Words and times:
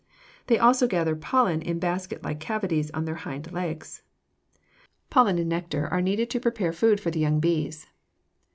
They 0.47 0.57
also 0.57 0.87
gather 0.87 1.15
pollen 1.15 1.61
in 1.61 1.77
basketlike 1.77 2.39
cavities 2.39 2.89
in 2.89 3.05
their 3.05 3.13
hind 3.21 3.51
legs. 3.51 4.01
Pollen 5.11 5.37
and 5.37 5.49
nectar 5.49 5.87
are 5.89 6.01
needed 6.01 6.27
to 6.31 6.39
prepare 6.39 6.73
food 6.73 6.99
for 6.99 7.11
the 7.11 7.19
young 7.19 7.39
bees. 7.39 7.85